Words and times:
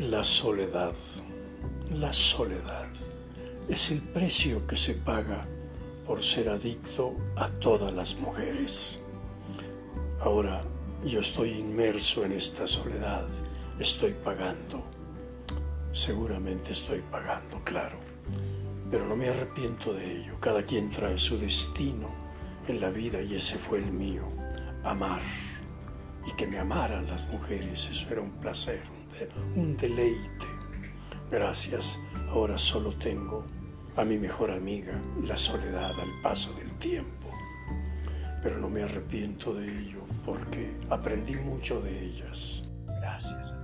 La 0.00 0.24
soledad, 0.24 0.94
la 1.90 2.14
soledad 2.14 2.88
es 3.68 3.90
el 3.90 4.00
precio 4.00 4.66
que 4.66 4.74
se 4.74 4.94
paga 4.94 5.46
por 6.06 6.22
ser 6.22 6.48
adicto 6.48 7.14
a 7.36 7.46
todas 7.48 7.92
las 7.92 8.16
mujeres. 8.16 8.98
Ahora 10.20 10.62
yo 11.04 11.20
estoy 11.20 11.50
inmerso 11.50 12.24
en 12.24 12.32
esta 12.32 12.66
soledad, 12.66 13.26
estoy 13.78 14.14
pagando, 14.14 14.82
seguramente 15.92 16.72
estoy 16.72 17.02
pagando, 17.10 17.58
claro, 17.62 17.98
pero 18.90 19.06
no 19.06 19.14
me 19.14 19.28
arrepiento 19.28 19.92
de 19.92 20.22
ello. 20.22 20.40
Cada 20.40 20.62
quien 20.62 20.88
trae 20.88 21.18
su 21.18 21.38
destino 21.38 22.08
en 22.66 22.80
la 22.80 22.88
vida 22.88 23.20
y 23.20 23.34
ese 23.34 23.58
fue 23.58 23.78
el 23.78 23.92
mío, 23.92 24.24
amar. 24.84 25.20
Y 26.26 26.32
que 26.34 26.46
me 26.46 26.58
amaran 26.58 27.06
las 27.08 27.26
mujeres, 27.26 27.88
eso 27.90 28.08
era 28.10 28.22
un 28.22 28.30
placer, 28.40 28.82
un 29.56 29.76
deleite. 29.76 30.46
Gracias, 31.30 31.98
ahora 32.30 32.58
solo 32.58 32.92
tengo 32.92 33.44
a 33.96 34.04
mi 34.04 34.18
mejor 34.18 34.50
amiga, 34.50 35.00
la 35.24 35.36
soledad 35.36 35.98
al 35.98 36.22
paso 36.22 36.52
del 36.54 36.72
tiempo. 36.78 37.30
Pero 38.42 38.58
no 38.58 38.68
me 38.68 38.82
arrepiento 38.82 39.54
de 39.54 39.66
ello 39.66 40.00
porque 40.24 40.72
aprendí 40.90 41.36
mucho 41.36 41.80
de 41.80 42.04
ellas. 42.04 42.68
Gracias 42.86 43.52
a. 43.52 43.62